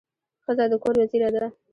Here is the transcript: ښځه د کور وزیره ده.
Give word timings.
ښځه 0.43 0.65
د 0.71 0.73
کور 0.83 0.95
وزیره 1.01 1.29
ده. 1.35 1.45